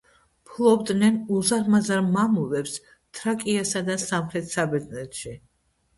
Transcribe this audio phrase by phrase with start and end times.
[0.51, 2.73] ფლობდნენ უზარმაზარ მამულებს
[3.19, 5.41] თრაკიასა და სამხრეთ საბერძნეთში.